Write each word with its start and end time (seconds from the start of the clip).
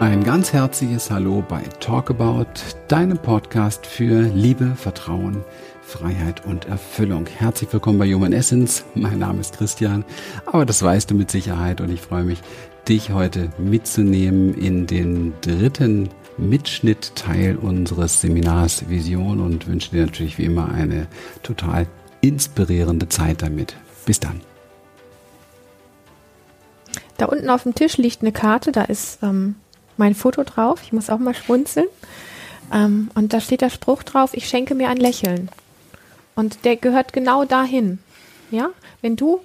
Ein 0.00 0.22
ganz 0.22 0.52
herzliches 0.52 1.10
Hallo 1.10 1.42
bei 1.48 1.60
Talkabout, 1.80 2.46
deinem 2.86 3.18
Podcast 3.18 3.84
für 3.84 4.22
Liebe, 4.22 4.76
Vertrauen, 4.76 5.42
Freiheit 5.82 6.46
und 6.46 6.66
Erfüllung. 6.66 7.26
Herzlich 7.26 7.72
willkommen 7.72 7.98
bei 7.98 8.06
Human 8.14 8.32
Essence. 8.32 8.84
Mein 8.94 9.18
Name 9.18 9.40
ist 9.40 9.58
Christian, 9.58 10.04
aber 10.46 10.64
das 10.64 10.84
weißt 10.84 11.10
du 11.10 11.16
mit 11.16 11.32
Sicherheit 11.32 11.80
und 11.80 11.90
ich 11.90 12.00
freue 12.00 12.22
mich, 12.22 12.38
dich 12.88 13.10
heute 13.10 13.50
mitzunehmen 13.58 14.54
in 14.54 14.86
den 14.86 15.32
dritten 15.40 16.10
Mitschnittteil 16.36 17.56
unseres 17.56 18.20
Seminars 18.20 18.88
Vision 18.88 19.40
und 19.40 19.66
wünsche 19.66 19.90
dir 19.90 20.06
natürlich 20.06 20.38
wie 20.38 20.44
immer 20.44 20.70
eine 20.70 21.08
total 21.42 21.88
inspirierende 22.20 23.08
Zeit 23.08 23.42
damit. 23.42 23.74
Bis 24.06 24.20
dann. 24.20 24.42
Da 27.16 27.26
unten 27.26 27.50
auf 27.50 27.64
dem 27.64 27.74
Tisch 27.74 27.96
liegt 27.96 28.22
eine 28.22 28.30
Karte, 28.30 28.70
da 28.70 28.82
ist 28.82 29.18
ähm, 29.24 29.56
mein 29.98 30.14
Foto 30.14 30.42
drauf. 30.44 30.80
Ich 30.82 30.92
muss 30.92 31.10
auch 31.10 31.18
mal 31.18 31.34
schmunzeln. 31.34 31.86
Ähm, 32.72 33.10
und 33.14 33.32
da 33.32 33.40
steht 33.40 33.60
der 33.60 33.70
Spruch 33.70 34.02
drauf, 34.02 34.30
ich 34.34 34.48
schenke 34.48 34.74
mir 34.74 34.88
ein 34.88 34.96
Lächeln. 34.96 35.48
Und 36.34 36.64
der 36.64 36.76
gehört 36.76 37.12
genau 37.12 37.44
dahin. 37.44 37.98
Ja, 38.50 38.70
wenn 39.02 39.16
du 39.16 39.40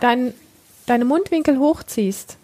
dein, 0.00 0.34
deine 0.86 1.04
Mundwinkel 1.04 1.58
hochziehst 1.58 2.36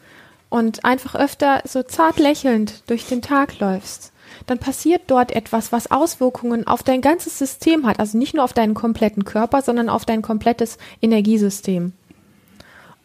und 0.49 0.85
einfach 0.85 1.15
öfter 1.15 1.63
so 1.65 1.83
zart 1.83 2.19
lächelnd 2.19 2.83
durch 2.87 3.07
den 3.07 3.23
Tag 3.23 3.59
läufst, 3.59 4.13
dann 4.47 4.59
passiert 4.59 5.03
dort 5.07 5.33
etwas, 5.33 5.73
was 5.73 5.91
Auswirkungen 5.91 6.67
auf 6.67 6.83
dein 6.83 7.01
ganzes 7.01 7.39
System 7.39 7.87
hat. 7.87 7.99
Also 7.99 8.19
nicht 8.19 8.35
nur 8.35 8.45
auf 8.45 8.53
deinen 8.53 8.75
kompletten 8.75 9.25
Körper, 9.25 9.63
sondern 9.63 9.89
auf 9.89 10.05
dein 10.05 10.23
komplettes 10.23 10.79
Energiesystem. 11.01 11.93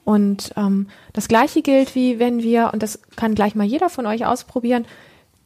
Und 0.10 0.54
ähm, 0.58 0.90
das 1.14 1.28
gleiche 1.28 1.62
gilt 1.62 1.94
wie 1.94 2.18
wenn 2.18 2.42
wir, 2.42 2.72
und 2.74 2.82
das 2.82 2.98
kann 3.16 3.36
gleich 3.36 3.54
mal 3.54 3.68
jeder 3.68 3.92
von 3.92 4.08
euch 4.08 4.26
ausprobieren, 4.26 4.88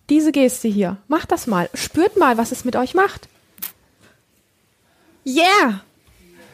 diese 0.09 0.31
Geste 0.31 0.69
hier, 0.69 0.95
macht 1.09 1.33
das 1.33 1.47
mal, 1.47 1.69
spürt 1.73 2.15
mal, 2.15 2.37
was 2.37 2.53
es 2.53 2.63
mit 2.63 2.77
euch 2.77 2.93
macht. 2.93 3.27
Yeah! 5.25 5.81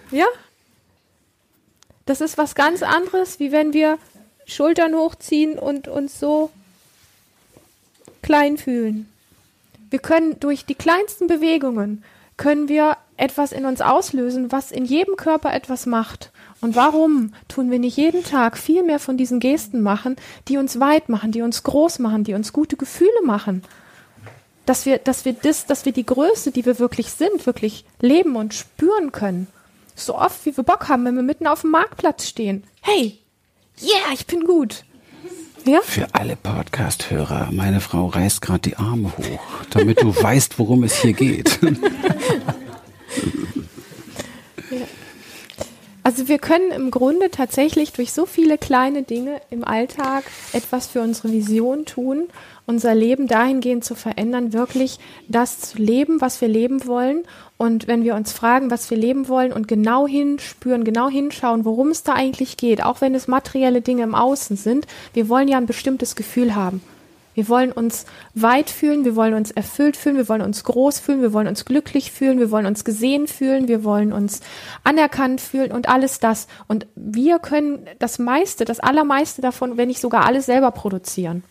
Ja? 0.09 0.25
Das 2.08 2.19
ist 2.19 2.39
was 2.39 2.56
ganz 2.56 2.81
anderes, 2.81 3.39
wie 3.39 3.52
wenn 3.52 3.73
wir 3.73 4.00
Schultern 4.47 4.95
hochziehen 4.95 5.59
und 5.59 5.88
uns 5.88 6.19
so 6.19 6.50
klein 8.23 8.58
fühlen. 8.58 9.08
Wir 9.91 10.00
können 10.00 10.39
durch 10.39 10.66
die 10.66 10.73
kleinsten 10.73 11.28
Bewegungen 11.28 12.03
können 12.38 12.69
wir 12.69 12.97
etwas 13.17 13.52
in 13.52 13.67
uns 13.67 13.81
auslösen, 13.81 14.52
was 14.52 14.72
in 14.72 14.86
jedem 14.86 15.16
Körper 15.16 15.53
etwas 15.53 15.86
macht. 15.86 16.31
Und 16.62 16.76
warum 16.76 17.34
tun 17.48 17.72
wir 17.72 17.80
nicht 17.80 17.98
jeden 17.98 18.24
Tag 18.24 18.58
viel 18.58 18.84
mehr 18.84 19.00
von 19.00 19.18
diesen 19.18 19.40
Gesten 19.40 19.82
machen, 19.82 20.18
die 20.48 20.58
uns 20.58 20.80
weit 20.80 21.08
machen, 21.08 21.32
die 21.32 21.42
uns 21.42 21.64
groß 21.64 22.00
machen, 22.00 22.24
die 22.24 22.34
uns 22.34 22.52
gute 22.52 22.76
Gefühle 22.76 23.22
machen? 23.26 23.64
Dass 24.66 24.86
wir, 24.86 24.98
dass 24.98 25.26
wir 25.26 25.34
das, 25.34 25.66
dass 25.66 25.86
wir 25.86 25.94
die 25.94 26.06
Größe, 26.06 26.52
die 26.52 26.66
wir 26.66 26.78
wirklich 26.80 27.12
sind, 27.12 27.46
wirklich 27.46 27.86
leben 28.02 28.36
und 28.36 28.54
spüren 28.54 29.12
können. 29.12 29.48
So 29.96 30.16
oft, 30.16 30.46
wie 30.46 30.56
wir 30.56 30.64
Bock 30.64 30.90
haben, 30.90 31.06
wenn 31.06 31.16
wir 31.16 31.24
mitten 31.24 31.48
auf 31.48 31.62
dem 31.62 31.72
Marktplatz 31.72 32.28
stehen. 32.28 32.64
Hey, 32.82 33.20
yeah, 33.82 34.14
ich 34.14 34.28
bin 34.28 34.44
gut. 34.44 34.84
Ja? 35.66 35.82
Für 35.82 36.08
alle 36.14 36.36
Podcast-Hörer, 36.36 37.50
meine 37.52 37.82
Frau 37.82 38.08
reißt 38.08 38.42
gerade 38.42 38.62
die 38.62 38.78
Arme 38.78 39.12
hoch, 39.18 39.42
damit 39.72 40.02
du 40.02 40.16
weißt, 40.16 40.58
worum 40.60 40.84
es 40.84 41.02
hier 41.02 41.14
geht. 41.14 41.60
Also 46.10 46.28
wir 46.28 46.40
können 46.40 46.72
im 46.72 46.90
Grunde 46.90 47.30
tatsächlich 47.30 47.94
durch 47.94 48.14
so 48.14 48.26
viele 48.26 48.58
kleine 48.58 49.04
Dinge 49.04 49.42
im 49.52 49.64
Alltag 49.64 50.24
etwas 50.54 50.88
für 50.88 51.02
unsere 51.02 51.32
Vision 51.32 51.86
tun, 51.86 52.30
unser 52.66 52.96
Leben 52.96 53.28
dahingehend 53.28 53.86
zu 53.86 53.94
verändern, 53.94 54.52
wirklich 54.52 54.98
das 55.28 55.59
zu 55.59 55.78
leben, 55.78 56.19
was 56.19 56.42
wir 56.42 56.48
leben 56.48 56.88
wollen. 56.88 57.25
Und 57.58 57.86
wenn 57.86 58.03
wir 58.03 58.16
uns 58.16 58.34
fragen, 58.34 58.72
was 58.72 58.90
wir 58.90 58.98
leben 58.98 59.28
wollen 59.28 59.53
und 59.53 59.68
genau 59.68 60.08
hinspüren, 60.08 60.84
genau 60.84 61.09
hinschauen, 61.09 61.64
worum 61.64 61.90
es 61.90 62.02
da 62.02 62.14
eigentlich 62.14 62.58
geht, 62.58 62.84
auch 62.84 63.02
wenn 63.02 63.14
es 63.14 63.28
materielle 63.28 63.81
Dinge 63.81 64.02
im 64.02 64.16
Außen 64.16 64.58
sind, 64.58 64.88
wir 65.14 65.30
wollen 65.30 65.48
ja 65.48 65.58
ein 65.58 65.68
bestimmtes 65.68 66.16
Gefühl 66.16 66.56
haben. 66.56 66.81
Wir 67.39 67.47
wollen 67.47 67.72
uns 67.72 68.05
weit 68.33 68.69
fühlen, 68.69 69.05
wir 69.05 69.16
wollen 69.16 69.33
uns 69.33 69.50
erfüllt 69.51 69.95
fühlen, 69.95 70.17
wir 70.17 70.27
wollen 70.27 70.41
uns 70.41 70.66
groß 70.66 71.00
fühlen, 71.00 71.22
wir 71.22 71.31
wollen 71.31 71.47
uns 71.47 71.63
glücklich 71.63 72.11
fühlen, 72.11 72.38
wir 72.38 72.51
wollen 72.51 72.66
uns 72.66 72.83
gesehen 72.83 73.29
fühlen, 73.29 73.69
wir 73.69 73.85
wollen 73.85 74.11
uns 74.11 74.41
anerkannt 74.83 75.39
fühlen 75.39 75.72
und 75.72 75.88
alles 75.88 76.19
das. 76.19 76.47
Und 76.67 76.85
wir 76.97 77.39
können 77.39 77.88
das 77.97 78.19
meiste, 78.19 78.66
das 78.66 78.81
allermeiste 78.81 79.41
davon, 79.41 79.77
wenn 79.77 79.88
nicht 79.88 80.01
sogar 80.01 80.25
alles 80.25 80.47
selber 80.47 80.72
produzieren. 80.72 81.44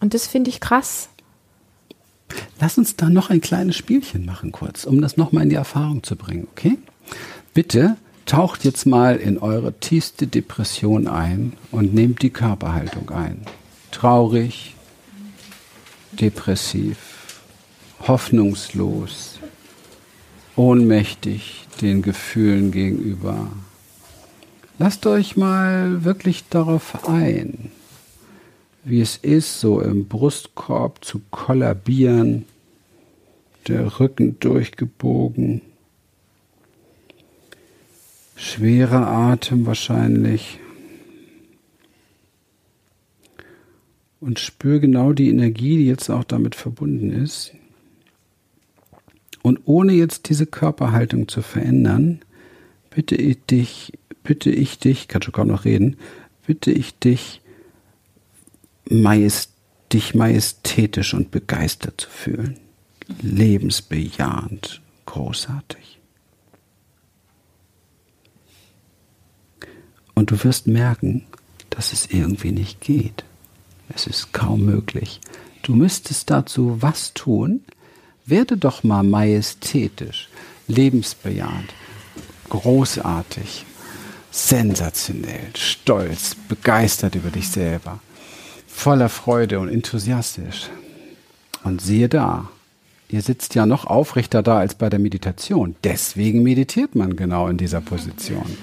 Und 0.00 0.14
das 0.14 0.26
finde 0.26 0.48
ich 0.48 0.58
krass. 0.58 1.10
Lass 2.58 2.78
uns 2.78 2.96
da 2.96 3.10
noch 3.10 3.28
ein 3.28 3.42
kleines 3.42 3.76
Spielchen 3.76 4.24
machen 4.24 4.52
kurz, 4.52 4.84
um 4.84 5.02
das 5.02 5.18
nochmal 5.18 5.42
in 5.42 5.50
die 5.50 5.56
Erfahrung 5.56 6.02
zu 6.02 6.16
bringen, 6.16 6.48
okay? 6.50 6.78
Bitte 7.52 7.98
taucht 8.24 8.64
jetzt 8.64 8.86
mal 8.86 9.16
in 9.16 9.36
eure 9.36 9.74
tiefste 9.74 10.26
Depression 10.26 11.08
ein 11.08 11.52
und 11.72 11.92
nehmt 11.92 12.22
die 12.22 12.30
Körperhaltung 12.30 13.10
ein 13.10 13.44
traurig, 13.90 14.74
depressiv, 16.12 17.42
hoffnungslos, 18.06 19.38
ohnmächtig 20.54 21.66
den 21.80 22.02
Gefühlen 22.02 22.70
gegenüber. 22.70 23.48
Lasst 24.78 25.06
euch 25.06 25.36
mal 25.36 26.04
wirklich 26.04 26.48
darauf 26.48 27.08
ein, 27.08 27.70
wie 28.84 29.00
es 29.00 29.16
ist, 29.16 29.60
so 29.60 29.80
im 29.80 30.06
Brustkorb 30.06 31.04
zu 31.04 31.20
kollabieren, 31.30 32.44
der 33.68 33.98
Rücken 33.98 34.38
durchgebogen, 34.38 35.62
schwerer 38.36 39.06
Atem 39.06 39.66
wahrscheinlich. 39.66 40.60
Und 44.20 44.38
spür 44.38 44.78
genau 44.80 45.12
die 45.12 45.28
Energie, 45.28 45.76
die 45.78 45.86
jetzt 45.86 46.10
auch 46.10 46.24
damit 46.24 46.54
verbunden 46.54 47.10
ist. 47.10 47.52
Und 49.42 49.60
ohne 49.64 49.92
jetzt 49.92 50.28
diese 50.28 50.46
Körperhaltung 50.46 51.28
zu 51.28 51.42
verändern, 51.42 52.20
bitte 52.90 53.14
ich 53.14 53.44
dich, 53.46 53.92
bitte 54.24 54.50
ich 54.50 54.78
dich, 54.78 55.06
kann 55.06 55.22
schon 55.22 55.32
kaum 55.32 55.48
noch 55.48 55.64
reden, 55.64 55.96
bitte 56.46 56.72
ich 56.72 56.98
dich, 56.98 57.40
majest, 58.88 59.52
dich 59.92 60.14
majestätisch 60.14 61.14
und 61.14 61.30
begeistert 61.30 62.00
zu 62.00 62.10
fühlen. 62.10 62.58
Lebensbejahend, 63.22 64.80
großartig. 65.04 66.00
Und 70.14 70.30
du 70.30 70.42
wirst 70.42 70.66
merken, 70.66 71.24
dass 71.70 71.92
es 71.92 72.06
irgendwie 72.06 72.50
nicht 72.50 72.80
geht. 72.80 73.24
Es 73.94 74.06
ist 74.06 74.32
kaum 74.32 74.64
möglich. 74.64 75.20
Du 75.62 75.74
müsstest 75.74 76.30
dazu 76.30 76.78
was 76.80 77.14
tun? 77.14 77.64
Werde 78.24 78.56
doch 78.56 78.82
mal 78.82 79.02
majestätisch, 79.02 80.28
lebensbejahend, 80.68 81.72
großartig, 82.48 83.64
sensationell, 84.30 85.50
stolz, 85.54 86.34
begeistert 86.48 87.14
über 87.14 87.30
dich 87.30 87.48
selber, 87.48 88.00
voller 88.66 89.08
Freude 89.08 89.60
und 89.60 89.68
enthusiastisch. 89.68 90.68
Und 91.64 91.80
siehe 91.80 92.08
da, 92.08 92.48
ihr 93.08 93.22
sitzt 93.22 93.54
ja 93.54 93.66
noch 93.66 93.86
aufrechter 93.86 94.42
da 94.42 94.58
als 94.58 94.74
bei 94.74 94.90
der 94.90 94.98
Meditation. 94.98 95.76
Deswegen 95.84 96.42
meditiert 96.42 96.94
man 96.94 97.16
genau 97.16 97.48
in 97.48 97.56
dieser 97.56 97.80
Position 97.80 98.56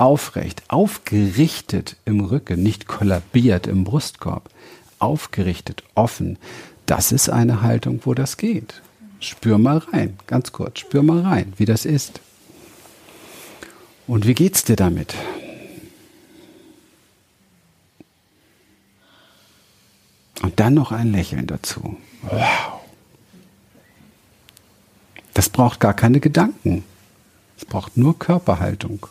aufrecht, 0.00 0.62
aufgerichtet 0.68 1.96
im 2.06 2.20
Rücken, 2.20 2.62
nicht 2.62 2.86
kollabiert 2.86 3.66
im 3.66 3.84
Brustkorb, 3.84 4.48
aufgerichtet, 4.98 5.82
offen. 5.94 6.38
Das 6.86 7.12
ist 7.12 7.28
eine 7.28 7.60
Haltung, 7.60 8.00
wo 8.04 8.14
das 8.14 8.38
geht. 8.38 8.80
Spür 9.20 9.58
mal 9.58 9.78
rein, 9.78 10.18
ganz 10.26 10.52
kurz, 10.52 10.80
spür 10.80 11.02
mal 11.02 11.20
rein, 11.20 11.52
wie 11.58 11.66
das 11.66 11.84
ist. 11.84 12.20
Und 14.06 14.26
wie 14.26 14.34
geht's 14.34 14.64
dir 14.64 14.76
damit? 14.76 15.14
Und 20.42 20.58
dann 20.58 20.72
noch 20.72 20.92
ein 20.92 21.12
Lächeln 21.12 21.46
dazu. 21.46 21.98
Wow. 22.22 22.80
Das 25.34 25.50
braucht 25.50 25.78
gar 25.78 25.92
keine 25.92 26.20
Gedanken. 26.20 26.84
Es 27.58 27.66
braucht 27.66 27.98
nur 27.98 28.18
Körperhaltung. 28.18 29.06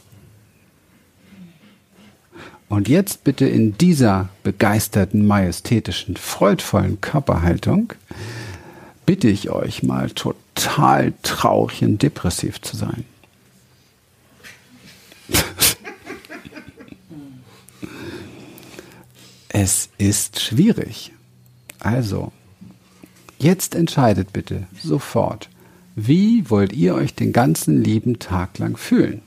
Und 2.69 2.87
jetzt 2.87 3.23
bitte 3.23 3.47
in 3.47 3.77
dieser 3.77 4.29
begeisterten, 4.43 5.25
majestätischen, 5.25 6.15
freudvollen 6.15 7.01
Körperhaltung 7.01 7.93
bitte 9.07 9.27
ich 9.27 9.49
euch 9.49 9.81
mal 9.81 10.11
total 10.11 11.13
traurig 11.23 11.83
und 11.83 12.03
depressiv 12.03 12.61
zu 12.61 12.77
sein. 12.77 13.05
es 19.49 19.89
ist 19.97 20.39
schwierig. 20.39 21.11
Also, 21.79 22.31
jetzt 23.39 23.73
entscheidet 23.73 24.31
bitte 24.31 24.67
sofort, 24.79 25.49
wie 25.95 26.47
wollt 26.51 26.73
ihr 26.73 26.93
euch 26.93 27.15
den 27.15 27.33
ganzen 27.33 27.83
lieben 27.83 28.19
Tag 28.19 28.59
lang 28.59 28.77
fühlen? 28.77 29.23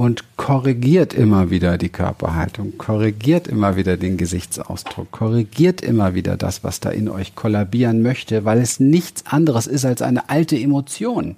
Und 0.00 0.24
korrigiert 0.38 1.12
immer 1.12 1.50
wieder 1.50 1.76
die 1.76 1.90
Körperhaltung, 1.90 2.78
korrigiert 2.78 3.46
immer 3.46 3.76
wieder 3.76 3.98
den 3.98 4.16
Gesichtsausdruck, 4.16 5.10
korrigiert 5.10 5.82
immer 5.82 6.14
wieder 6.14 6.38
das, 6.38 6.64
was 6.64 6.80
da 6.80 6.88
in 6.88 7.10
euch 7.10 7.34
kollabieren 7.34 8.00
möchte, 8.00 8.46
weil 8.46 8.60
es 8.60 8.80
nichts 8.80 9.26
anderes 9.26 9.66
ist 9.66 9.84
als 9.84 10.00
eine 10.00 10.30
alte 10.30 10.58
Emotion. 10.58 11.36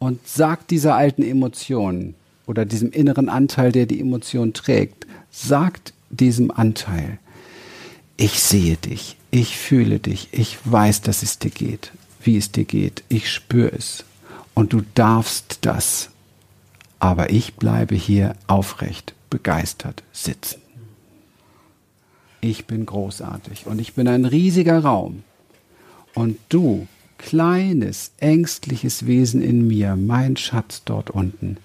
Und 0.00 0.26
sagt 0.26 0.72
dieser 0.72 0.96
alten 0.96 1.22
Emotion 1.22 2.16
oder 2.48 2.64
diesem 2.64 2.90
inneren 2.90 3.28
Anteil, 3.28 3.70
der 3.70 3.86
die 3.86 4.00
Emotion 4.00 4.52
trägt, 4.52 5.06
sagt 5.30 5.92
diesem 6.10 6.50
Anteil, 6.50 7.20
ich 8.16 8.42
sehe 8.42 8.76
dich, 8.76 9.16
ich 9.30 9.56
fühle 9.56 10.00
dich, 10.00 10.30
ich 10.32 10.58
weiß, 10.64 11.02
dass 11.02 11.22
es 11.22 11.38
dir 11.38 11.52
geht, 11.52 11.92
wie 12.24 12.36
es 12.36 12.50
dir 12.50 12.64
geht, 12.64 13.04
ich 13.08 13.30
spüre 13.30 13.70
es. 13.70 14.04
Und 14.52 14.72
du 14.72 14.82
darfst 14.96 15.58
das. 15.60 16.10
Aber 16.98 17.30
ich 17.30 17.54
bleibe 17.54 17.94
hier 17.94 18.34
aufrecht, 18.46 19.14
begeistert 19.30 20.02
sitzen. 20.12 20.60
Ich 22.40 22.66
bin 22.66 22.86
großartig 22.86 23.66
und 23.66 23.80
ich 23.80 23.94
bin 23.94 24.08
ein 24.08 24.24
riesiger 24.24 24.80
Raum. 24.80 25.24
Und 26.14 26.38
du, 26.48 26.86
kleines, 27.18 28.12
ängstliches 28.18 29.06
Wesen 29.06 29.42
in 29.42 29.66
mir, 29.66 29.96
mein 29.96 30.36
Schatz 30.36 30.82
dort 30.84 31.10
unten, 31.10 31.58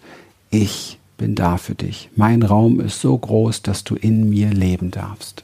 ich 0.49 0.99
bin 1.17 1.35
da 1.35 1.57
für 1.57 1.75
dich. 1.75 2.09
Mein 2.15 2.41
Raum 2.41 2.79
ist 2.79 2.99
so 2.99 3.17
groß, 3.17 3.61
dass 3.61 3.83
du 3.83 3.95
in 3.95 4.29
mir 4.29 4.49
leben 4.49 4.91
darfst. 4.91 5.43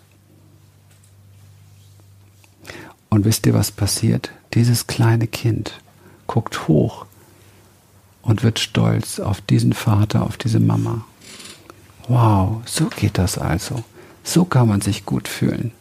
Und 3.10 3.26
wisst 3.26 3.46
ihr, 3.46 3.54
was 3.54 3.72
passiert? 3.72 4.32
Dieses 4.54 4.88
kleine 4.88 5.28
Kind 5.28 5.80
guckt 6.26 6.68
hoch 6.68 7.06
und 8.28 8.44
wird 8.44 8.60
stolz 8.60 9.20
auf 9.20 9.40
diesen 9.40 9.72
Vater, 9.72 10.24
auf 10.24 10.36
diese 10.36 10.60
Mama. 10.60 11.06
Wow, 12.10 12.62
so 12.66 12.88
geht 12.88 13.18
das 13.18 13.38
also. 13.38 13.84
So 14.24 14.44
kann 14.44 14.68
man 14.68 14.82
sich 14.82 15.06
gut 15.06 15.30
fühlen. 15.30 15.72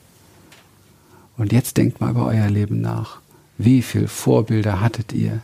Und 1.37 1.53
jetzt 1.53 1.77
denkt 1.77 2.01
mal 2.01 2.11
über 2.11 2.27
euer 2.27 2.49
Leben 2.49 2.81
nach. 2.81 3.19
Wie 3.59 3.83
viele 3.83 4.07
Vorbilder 4.07 4.81
hattet 4.81 5.13
ihr, 5.13 5.41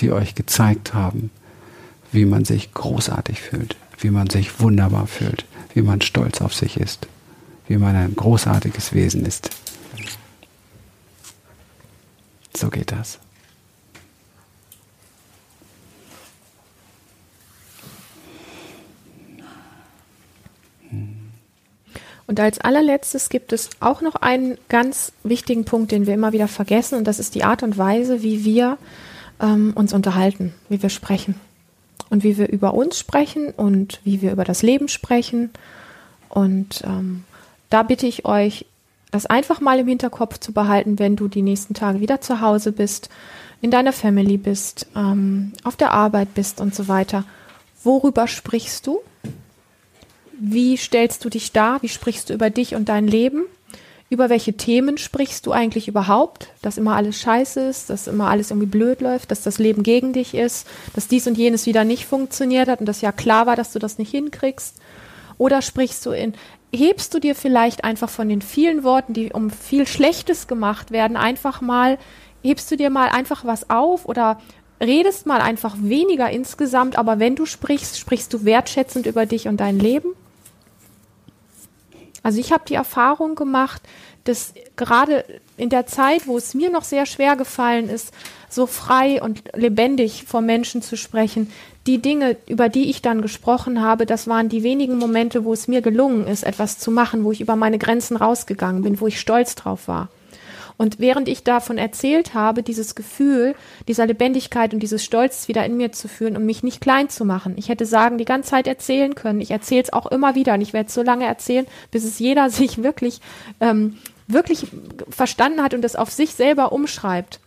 die 0.00 0.12
euch 0.12 0.34
gezeigt 0.34 0.92
haben, 0.92 1.30
wie 2.12 2.26
man 2.26 2.44
sich 2.44 2.74
großartig 2.74 3.40
fühlt, 3.40 3.76
wie 3.98 4.10
man 4.10 4.28
sich 4.28 4.60
wunderbar 4.60 5.06
fühlt, 5.06 5.46
wie 5.72 5.82
man 5.82 6.02
stolz 6.02 6.42
auf 6.42 6.54
sich 6.54 6.76
ist, 6.76 7.08
wie 7.68 7.78
man 7.78 7.96
ein 7.96 8.14
großartiges 8.14 8.92
Wesen 8.92 9.24
ist. 9.24 9.50
So 12.54 12.68
geht 12.68 12.92
das. 12.92 13.18
Und 22.28 22.38
als 22.38 22.60
allerletztes 22.60 23.30
gibt 23.30 23.54
es 23.54 23.70
auch 23.80 24.02
noch 24.02 24.14
einen 24.14 24.58
ganz 24.68 25.12
wichtigen 25.24 25.64
Punkt, 25.64 25.90
den 25.90 26.06
wir 26.06 26.12
immer 26.12 26.32
wieder 26.32 26.46
vergessen, 26.46 26.96
und 26.96 27.04
das 27.04 27.18
ist 27.18 27.34
die 27.34 27.42
Art 27.42 27.62
und 27.62 27.78
Weise, 27.78 28.22
wie 28.22 28.44
wir 28.44 28.76
ähm, 29.40 29.72
uns 29.74 29.94
unterhalten, 29.94 30.52
wie 30.68 30.82
wir 30.82 30.90
sprechen 30.90 31.36
und 32.10 32.24
wie 32.24 32.36
wir 32.36 32.50
über 32.50 32.74
uns 32.74 32.98
sprechen 32.98 33.50
und 33.50 34.00
wie 34.04 34.20
wir 34.20 34.30
über 34.30 34.44
das 34.44 34.62
Leben 34.62 34.88
sprechen. 34.88 35.50
Und 36.28 36.82
ähm, 36.84 37.24
da 37.70 37.82
bitte 37.82 38.06
ich 38.06 38.26
euch, 38.26 38.66
das 39.10 39.24
einfach 39.24 39.62
mal 39.62 39.78
im 39.78 39.88
Hinterkopf 39.88 40.38
zu 40.38 40.52
behalten, 40.52 40.98
wenn 40.98 41.16
du 41.16 41.28
die 41.28 41.40
nächsten 41.40 41.72
Tage 41.72 42.00
wieder 42.00 42.20
zu 42.20 42.42
Hause 42.42 42.72
bist, 42.72 43.08
in 43.62 43.70
deiner 43.70 43.94
Family 43.94 44.36
bist, 44.36 44.86
ähm, 44.94 45.52
auf 45.64 45.76
der 45.76 45.92
Arbeit 45.92 46.34
bist 46.34 46.60
und 46.60 46.74
so 46.74 46.88
weiter. 46.88 47.24
Worüber 47.82 48.28
sprichst 48.28 48.86
du? 48.86 49.00
Wie 50.40 50.76
stellst 50.76 51.24
du 51.24 51.30
dich 51.30 51.50
dar? 51.50 51.82
Wie 51.82 51.88
sprichst 51.88 52.30
du 52.30 52.34
über 52.34 52.48
dich 52.48 52.76
und 52.76 52.88
dein 52.88 53.08
Leben? 53.08 53.44
Über 54.08 54.30
welche 54.30 54.52
Themen 54.56 54.96
sprichst 54.96 55.44
du 55.44 55.52
eigentlich 55.52 55.88
überhaupt? 55.88 56.48
Dass 56.62 56.78
immer 56.78 56.94
alles 56.94 57.18
scheiße 57.18 57.60
ist, 57.60 57.90
dass 57.90 58.06
immer 58.06 58.28
alles 58.28 58.52
irgendwie 58.52 58.68
blöd 58.68 59.00
läuft, 59.00 59.32
dass 59.32 59.42
das 59.42 59.58
Leben 59.58 59.82
gegen 59.82 60.12
dich 60.12 60.34
ist, 60.34 60.68
dass 60.94 61.08
dies 61.08 61.26
und 61.26 61.36
jenes 61.36 61.66
wieder 61.66 61.82
nicht 61.82 62.06
funktioniert 62.06 62.68
hat 62.68 62.78
und 62.78 62.86
dass 62.86 63.00
ja 63.00 63.10
klar 63.10 63.46
war, 63.46 63.56
dass 63.56 63.72
du 63.72 63.80
das 63.80 63.98
nicht 63.98 64.12
hinkriegst? 64.12 64.76
Oder 65.38 65.60
sprichst 65.60 66.06
du 66.06 66.12
in, 66.12 66.34
hebst 66.72 67.12
du 67.14 67.18
dir 67.18 67.34
vielleicht 67.34 67.82
einfach 67.82 68.08
von 68.08 68.28
den 68.28 68.40
vielen 68.40 68.84
Worten, 68.84 69.14
die 69.14 69.32
um 69.32 69.50
viel 69.50 69.88
Schlechtes 69.88 70.46
gemacht 70.46 70.92
werden, 70.92 71.16
einfach 71.16 71.60
mal, 71.60 71.98
hebst 72.42 72.70
du 72.70 72.76
dir 72.76 72.90
mal 72.90 73.08
einfach 73.08 73.44
was 73.44 73.70
auf 73.70 74.06
oder 74.06 74.40
redest 74.80 75.26
mal 75.26 75.40
einfach 75.40 75.74
weniger 75.80 76.30
insgesamt, 76.30 76.96
aber 76.96 77.18
wenn 77.18 77.34
du 77.34 77.44
sprichst, 77.44 77.98
sprichst 77.98 78.32
du 78.32 78.44
wertschätzend 78.44 79.06
über 79.06 79.26
dich 79.26 79.48
und 79.48 79.58
dein 79.58 79.80
Leben? 79.80 80.14
Also 82.22 82.40
ich 82.40 82.52
habe 82.52 82.64
die 82.68 82.74
Erfahrung 82.74 83.34
gemacht, 83.34 83.82
dass 84.24 84.52
gerade 84.76 85.24
in 85.56 85.70
der 85.70 85.86
Zeit, 85.86 86.26
wo 86.26 86.36
es 86.36 86.54
mir 86.54 86.70
noch 86.70 86.84
sehr 86.84 87.06
schwer 87.06 87.36
gefallen 87.36 87.88
ist, 87.88 88.12
so 88.50 88.66
frei 88.66 89.22
und 89.22 89.42
lebendig 89.54 90.24
vor 90.26 90.40
Menschen 90.40 90.82
zu 90.82 90.96
sprechen, 90.96 91.50
die 91.86 92.02
Dinge, 92.02 92.36
über 92.46 92.68
die 92.68 92.90
ich 92.90 93.00
dann 93.00 93.22
gesprochen 93.22 93.80
habe, 93.80 94.04
das 94.04 94.26
waren 94.26 94.48
die 94.48 94.62
wenigen 94.62 94.98
Momente, 94.98 95.44
wo 95.44 95.52
es 95.54 95.68
mir 95.68 95.80
gelungen 95.80 96.26
ist, 96.26 96.44
etwas 96.44 96.78
zu 96.78 96.90
machen, 96.90 97.24
wo 97.24 97.32
ich 97.32 97.40
über 97.40 97.56
meine 97.56 97.78
Grenzen 97.78 98.16
rausgegangen 98.16 98.82
bin, 98.82 99.00
wo 99.00 99.06
ich 99.06 99.18
stolz 99.18 99.54
drauf 99.54 99.88
war. 99.88 100.08
Und 100.78 101.00
während 101.00 101.28
ich 101.28 101.42
davon 101.42 101.76
erzählt 101.76 102.34
habe, 102.34 102.62
dieses 102.62 102.94
Gefühl 102.94 103.54
dieser 103.88 104.06
Lebendigkeit 104.06 104.72
und 104.72 104.80
dieses 104.80 105.04
Stolzes 105.04 105.48
wieder 105.48 105.66
in 105.66 105.76
mir 105.76 105.90
zu 105.90 106.08
führen 106.08 106.36
und 106.36 106.46
mich 106.46 106.62
nicht 106.62 106.80
klein 106.80 107.08
zu 107.08 107.24
machen. 107.24 107.54
Ich 107.58 107.68
hätte 107.68 107.84
sagen, 107.84 108.16
die 108.16 108.24
ganze 108.24 108.50
Zeit 108.50 108.68
erzählen 108.68 109.16
können. 109.16 109.40
Ich 109.40 109.50
erzähle 109.50 109.82
es 109.82 109.92
auch 109.92 110.06
immer 110.06 110.36
wieder 110.36 110.54
und 110.54 110.60
ich 110.60 110.72
werde 110.72 110.90
so 110.90 111.02
lange 111.02 111.26
erzählen, 111.26 111.66
bis 111.90 112.04
es 112.04 112.20
jeder 112.20 112.48
sich 112.50 112.82
wirklich, 112.82 113.20
ähm, 113.60 113.98
wirklich 114.28 114.68
verstanden 115.10 115.62
hat 115.62 115.74
und 115.74 115.84
es 115.84 115.96
auf 115.96 116.10
sich 116.10 116.34
selber 116.34 116.70
umschreibt. 116.70 117.40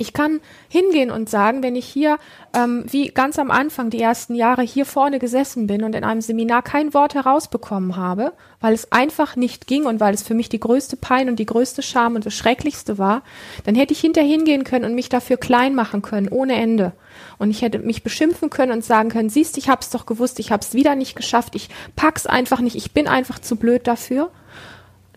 Ich 0.00 0.14
kann 0.14 0.40
hingehen 0.70 1.10
und 1.10 1.28
sagen, 1.28 1.62
wenn 1.62 1.76
ich 1.76 1.84
hier, 1.84 2.16
ähm, 2.56 2.86
wie 2.88 3.08
ganz 3.08 3.38
am 3.38 3.50
Anfang, 3.50 3.90
die 3.90 4.00
ersten 4.00 4.34
Jahre 4.34 4.62
hier 4.62 4.86
vorne 4.86 5.18
gesessen 5.18 5.66
bin 5.66 5.84
und 5.84 5.94
in 5.94 6.04
einem 6.04 6.22
Seminar 6.22 6.62
kein 6.62 6.94
Wort 6.94 7.14
herausbekommen 7.14 7.96
habe, 7.96 8.32
weil 8.62 8.72
es 8.72 8.92
einfach 8.92 9.36
nicht 9.36 9.66
ging 9.66 9.84
und 9.84 10.00
weil 10.00 10.14
es 10.14 10.22
für 10.22 10.32
mich 10.32 10.48
die 10.48 10.58
größte 10.58 10.96
Pein 10.96 11.28
und 11.28 11.38
die 11.38 11.44
größte 11.44 11.82
Scham 11.82 12.14
und 12.14 12.24
das 12.24 12.32
Schrecklichste 12.32 12.96
war, 12.96 13.20
dann 13.66 13.74
hätte 13.74 13.92
ich 13.92 14.00
hinterher 14.00 14.30
hingehen 14.30 14.64
können 14.64 14.86
und 14.86 14.94
mich 14.94 15.10
dafür 15.10 15.36
klein 15.36 15.74
machen 15.74 16.00
können, 16.00 16.28
ohne 16.30 16.54
Ende. 16.54 16.92
Und 17.36 17.50
ich 17.50 17.60
hätte 17.60 17.80
mich 17.80 18.02
beschimpfen 18.02 18.48
können 18.48 18.72
und 18.72 18.82
sagen 18.82 19.10
können, 19.10 19.28
siehst, 19.28 19.58
ich 19.58 19.68
hab's 19.68 19.90
doch 19.90 20.06
gewusst, 20.06 20.38
ich 20.38 20.50
hab's 20.50 20.72
wieder 20.72 20.94
nicht 20.94 21.14
geschafft, 21.14 21.54
ich 21.54 21.68
pack's 21.94 22.24
einfach 22.24 22.60
nicht, 22.60 22.74
ich 22.74 22.92
bin 22.92 23.06
einfach 23.06 23.38
zu 23.38 23.56
blöd 23.56 23.86
dafür. 23.86 24.30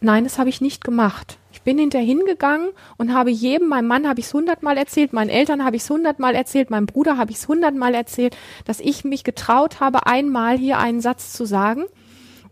Nein, 0.02 0.26
das 0.26 0.40
habe 0.40 0.50
ich 0.50 0.60
nicht 0.60 0.84
gemacht 0.84 1.38
bin 1.64 1.78
hinterher 1.78 2.06
hingegangen 2.06 2.70
und 2.98 3.14
habe 3.14 3.32
jedem, 3.32 3.70
meinem 3.70 3.88
Mann 3.88 4.08
habe 4.08 4.20
ich 4.20 4.28
es 4.28 4.34
hundertmal 4.34 4.78
erzählt, 4.78 5.14
meinen 5.14 5.30
Eltern 5.30 5.64
habe 5.64 5.76
ich 5.76 5.84
es 5.84 5.90
hundertmal 5.90 6.36
erzählt, 6.36 6.70
meinem 6.70 6.86
Bruder 6.86 7.18
habe 7.18 7.32
ich 7.32 7.38
es 7.38 7.48
hundertmal 7.48 7.94
erzählt, 7.94 8.36
dass 8.66 8.80
ich 8.80 9.04
mich 9.04 9.24
getraut 9.24 9.80
habe, 9.80 10.06
einmal 10.06 10.58
hier 10.58 10.78
einen 10.78 11.02
Satz 11.02 11.34
zu 11.34 11.46
sagen 11.46 11.86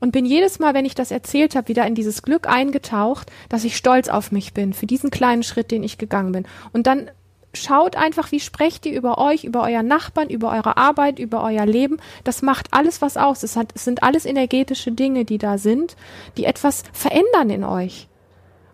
und 0.01 0.12
bin 0.12 0.25
jedes 0.25 0.60
Mal, 0.60 0.74
wenn 0.74 0.86
ich 0.86 0.96
das 0.96 1.12
erzählt 1.12 1.56
habe, 1.56 1.70
wieder 1.70 1.86
in 1.86 1.96
dieses 1.96 2.24
Glück 2.24 2.48
eingetaucht, 2.48 3.32
dass 3.50 3.63
ich 3.63 3.77
stolz 3.77 4.10
auf 4.10 4.32
mich 4.32 4.53
bin 4.53 4.74
für 4.74 4.88
diesen 4.88 5.12
kleinen 5.12 5.44
Schritt, 5.44 5.72
den 5.72 5.84
ich 5.84 5.98
gegangen 5.98 6.32
bin. 6.32 6.46
Und 6.74 6.88
dann 6.88 7.12
schaut 7.53 7.96
einfach, 7.96 8.32
wie 8.32 8.39
sprecht 8.39 8.86
ihr 8.86 8.98
über 8.98 9.18
euch, 9.18 9.44
über 9.44 9.62
euren 9.63 9.88
Nachbarn, 9.88 10.30
über 10.30 10.51
eure 10.51 10.77
Arbeit, 10.77 11.20
über 11.20 11.44
euer 11.44 11.65
Leben. 11.65 11.98
Das 12.24 12.41
macht 12.41 12.74
alles 12.74 13.01
was 13.01 13.18
aus. 13.18 13.44
Es, 13.44 13.56
hat, 13.56 13.70
es 13.75 13.86
sind 13.86 14.03
alles 14.03 14.25
energetische 14.25 14.91
Dinge, 14.91 15.25
die 15.25 15.38
da 15.38 15.58
sind, 15.58 15.96
die 16.38 16.46
etwas 16.46 16.84
verändern 16.94 17.50
in 17.50 17.63
euch. 17.63 18.08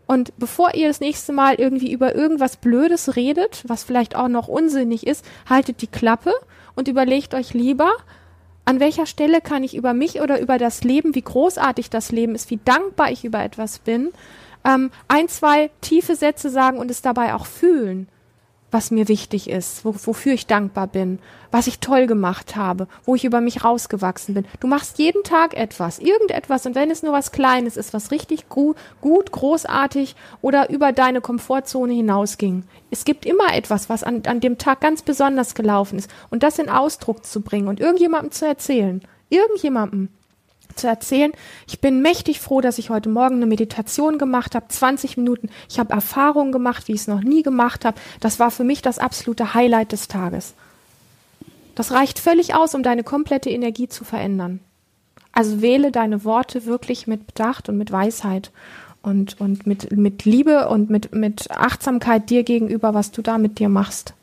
Und 0.08 0.34
bevor 0.38 0.74
ihr 0.74 0.88
das 0.88 1.02
nächste 1.02 1.34
Mal 1.34 1.56
irgendwie 1.56 1.92
über 1.92 2.16
irgendwas 2.16 2.58
Blödes 2.58 3.16
redet, 3.16 3.64
was 3.68 3.84
vielleicht 3.84 4.16
auch 4.16 4.30
noch 4.30 4.48
unsinnig 4.48 5.06
ist, 5.06 5.26
haltet 5.50 5.82
die 5.82 5.88
Klappe 5.88 6.34
und 6.76 6.88
überlegt 6.88 7.34
euch 7.34 7.54
lieber, 7.54 7.92
an 8.64 8.80
welcher 8.80 9.06
Stelle 9.06 9.42
kann 9.42 9.64
ich 9.64 9.76
über 9.76 9.94
mich 9.94 10.22
oder 10.22 10.40
über 10.40 10.58
das 10.58 10.84
Leben, 10.84 11.14
wie 11.14 11.22
großartig 11.22 11.90
das 11.90 12.12
Leben 12.12 12.36
ist, 12.36 12.50
wie 12.50 12.60
dankbar 12.64 13.12
ich 13.12 13.26
über 13.26 13.44
etwas 13.44 13.80
bin, 13.80 14.12
ähm, 14.66 14.92
ein, 15.08 15.28
zwei 15.28 15.70
tiefe 15.82 16.16
Sätze 16.16 16.50
sagen 16.50 16.78
und 16.78 16.90
es 16.90 17.02
dabei 17.02 17.34
auch 17.34 17.46
fühlen 17.46 18.08
was 18.72 18.92
mir 18.92 19.08
wichtig 19.08 19.50
ist, 19.50 19.86
wo, 19.86 19.96
wofür 20.04 20.34
ich 20.34 20.48
dankbar 20.48 20.88
bin, 20.88 21.20
was 21.52 21.68
ich 21.68 21.80
toll 21.80 22.08
gemacht 22.08 22.56
habe, 22.56 22.88
wo 23.06 23.16
ich 23.16 23.24
über 23.24 23.40
mich 23.40 23.64
rausgewachsen 23.64 24.34
bin. 24.34 24.46
Du 24.60 24.68
machst 24.68 25.00
jeden 25.00 25.24
Tag 25.24 25.56
etwas, 25.56 26.00
irgendetwas, 26.00 26.66
und 26.66 26.76
wenn 26.76 26.92
es 26.92 27.04
nur 27.04 27.14
was 27.14 27.32
Kleines 27.32 27.78
ist, 27.78 27.94
was 27.94 28.12
richtig 28.12 28.50
gut, 28.50 28.78
großartig 29.02 30.16
oder 30.42 30.70
über 30.70 30.92
deine 30.92 31.22
Komfortzone 31.22 31.94
hinausging. 31.94 32.64
Es 32.92 33.06
gibt 33.06 33.26
immer 33.26 33.54
etwas, 33.54 33.90
was 33.90 34.04
an, 34.04 34.24
an 34.28 34.42
dem 34.42 34.58
Tag 34.58 34.82
ganz 34.82 35.02
besonders 35.02 35.56
gelaufen 35.56 35.98
ist, 36.00 36.12
und 36.30 36.44
das 36.44 36.60
in 36.60 36.70
Ausdruck 36.70 37.26
zu 37.26 37.42
bringen 37.42 37.68
und 37.68 37.80
irgendjemandem 37.80 38.32
zu 38.32 38.46
erzählen. 38.46 39.02
Irgendjemandem 39.30 40.10
zu 40.78 40.88
erzählen, 40.88 41.32
ich 41.68 41.82
bin 41.82 42.02
mächtig 42.02 42.40
froh, 42.40 42.62
dass 42.62 42.78
ich 42.78 42.90
heute 42.90 43.10
Morgen 43.10 43.36
eine 43.36 43.46
Meditation 43.46 44.18
gemacht 44.18 44.56
habe, 44.56 44.68
20 44.68 45.18
Minuten. 45.18 45.50
Ich 45.70 45.80
habe 45.80 45.94
Erfahrungen 45.94 46.52
gemacht, 46.52 46.88
wie 46.88 46.94
ich 46.94 47.02
es 47.02 47.08
noch 47.08 47.22
nie 47.22 47.44
gemacht 47.44 47.86
habe. 47.86 48.00
Das 48.20 48.40
war 48.40 48.52
für 48.52 48.64
mich 48.64 48.82
das 48.82 49.00
absolute 49.00 49.54
Highlight 49.54 49.92
des 49.92 50.08
Tages. 50.08 50.54
Das 51.76 51.92
reicht 51.92 52.20
völlig 52.20 52.56
aus, 52.56 52.74
um 52.74 52.84
deine 52.84 53.04
komplette 53.04 53.50
Energie 53.50 53.88
zu 53.88 54.04
verändern. 54.04 54.60
Also 55.32 55.62
wähle 55.62 55.92
deine 55.92 56.24
Worte 56.24 56.66
wirklich 56.66 57.06
mit 57.06 57.28
Bedacht 57.28 57.70
und 57.70 57.78
mit 57.78 57.92
Weisheit 57.92 58.52
und, 59.04 59.40
und 59.40 59.68
mit, 59.68 59.92
mit 59.96 60.26
Liebe 60.26 60.70
und 60.70 60.90
mit, 60.90 61.14
mit 61.14 61.52
Achtsamkeit 61.52 62.30
dir 62.30 62.44
gegenüber, 62.44 62.94
was 62.94 63.12
du 63.12 63.22
da 63.22 63.38
mit 63.38 63.60
dir 63.60 63.70
machst. 63.70 64.14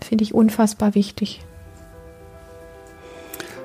Finde 0.00 0.24
ich 0.24 0.34
unfassbar 0.34 0.94
wichtig. 0.94 1.42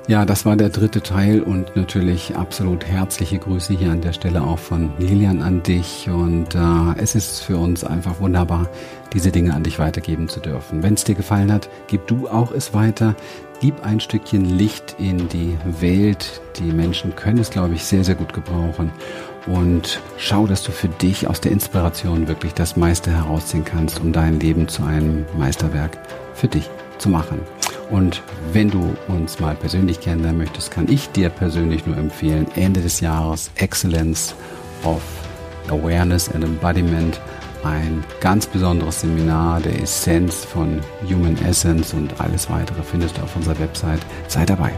Ja, 0.07 0.23
das 0.23 0.45
war 0.45 0.55
der 0.55 0.69
dritte 0.69 1.03
Teil 1.03 1.41
und 1.41 1.75
natürlich 1.75 2.33
absolut 2.37 2.85
herzliche 2.85 3.39
Grüße 3.39 3.73
hier 3.73 3.91
an 3.91 3.99
der 3.99 4.13
Stelle 4.13 4.41
auch 4.41 4.57
von 4.57 4.93
Lilian 4.97 5.41
an 5.41 5.63
dich. 5.63 6.09
Und 6.09 6.55
äh, 6.55 6.95
es 6.97 7.13
ist 7.13 7.41
für 7.41 7.57
uns 7.57 7.83
einfach 7.83 8.21
wunderbar, 8.21 8.69
diese 9.11 9.33
Dinge 9.33 9.53
an 9.53 9.63
dich 9.63 9.79
weitergeben 9.79 10.29
zu 10.29 10.39
dürfen. 10.39 10.81
Wenn 10.81 10.93
es 10.93 11.03
dir 11.03 11.15
gefallen 11.15 11.51
hat, 11.51 11.67
gib 11.87 12.07
du 12.07 12.29
auch 12.29 12.53
es 12.53 12.73
weiter. 12.73 13.15
Gib 13.59 13.83
ein 13.83 13.99
Stückchen 13.99 14.45
Licht 14.45 14.95
in 14.97 15.27
die 15.27 15.57
Welt. 15.81 16.39
Die 16.57 16.71
Menschen 16.71 17.13
können 17.17 17.39
es, 17.39 17.49
glaube 17.49 17.73
ich, 17.73 17.83
sehr, 17.83 18.05
sehr 18.05 18.15
gut 18.15 18.31
gebrauchen. 18.31 18.93
Und 19.45 19.99
schau, 20.17 20.47
dass 20.47 20.63
du 20.63 20.71
für 20.71 20.87
dich 20.87 21.27
aus 21.27 21.41
der 21.41 21.51
Inspiration 21.51 22.29
wirklich 22.29 22.53
das 22.53 22.77
meiste 22.77 23.11
herausziehen 23.11 23.65
kannst, 23.65 23.99
um 23.99 24.13
dein 24.13 24.39
Leben 24.39 24.69
zu 24.69 24.83
einem 24.83 25.25
Meisterwerk 25.37 25.97
für 26.33 26.47
dich 26.47 26.69
zu 26.97 27.09
machen. 27.09 27.39
Und 27.89 28.21
wenn 28.51 28.69
du 28.69 28.95
uns 29.07 29.39
mal 29.39 29.55
persönlich 29.55 30.01
kennenlernen 30.01 30.39
möchtest, 30.39 30.71
kann 30.71 30.89
ich 30.89 31.09
dir 31.09 31.29
persönlich 31.29 31.85
nur 31.85 31.97
empfehlen, 31.97 32.47
Ende 32.55 32.81
des 32.81 32.99
Jahres 32.99 33.49
Excellence 33.55 34.35
of 34.83 35.01
Awareness 35.69 36.29
and 36.29 36.43
Embodiment, 36.43 37.19
ein 37.63 38.03
ganz 38.21 38.45
besonderes 38.45 39.01
Seminar 39.01 39.59
der 39.59 39.81
Essenz 39.81 40.45
von 40.45 40.81
Human 41.09 41.37
Essence 41.43 41.93
und 41.93 42.19
alles 42.19 42.49
weitere 42.49 42.83
findest 42.83 43.17
du 43.17 43.23
auf 43.23 43.35
unserer 43.35 43.59
Website. 43.59 44.01
Sei 44.27 44.45
dabei. 44.45 44.73